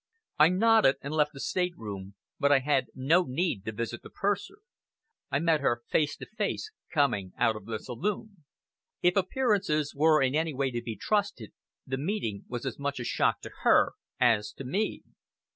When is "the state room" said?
1.31-2.15